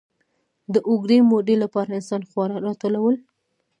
[0.73, 3.15] د اوږدې مودې لپاره انسان خواړه راټولول.